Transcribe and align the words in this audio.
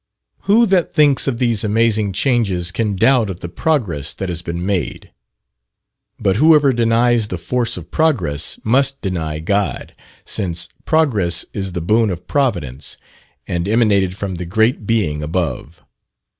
Who 0.47 0.65
that 0.65 0.95
thinks 0.95 1.27
of 1.27 1.37
these 1.37 1.63
amazing 1.63 2.13
changes 2.13 2.71
can 2.71 2.95
doubt 2.95 3.29
of 3.29 3.41
the 3.41 3.47
progress 3.47 4.15
that 4.15 4.29
has 4.29 4.41
been 4.41 4.65
made? 4.65 5.13
But 6.19 6.37
whoever 6.37 6.73
denies 6.73 7.27
the 7.27 7.37
force 7.37 7.77
of 7.77 7.91
progress 7.91 8.59
must 8.63 9.03
deny 9.03 9.37
God, 9.37 9.93
since 10.25 10.69
progress 10.85 11.45
is 11.53 11.73
the 11.73 11.81
boon 11.81 12.09
of 12.09 12.25
Providence, 12.25 12.97
and 13.47 13.67
emanated 13.67 14.17
from 14.17 14.37
the 14.37 14.45
great 14.47 14.87
Being 14.87 15.21
above. 15.21 15.83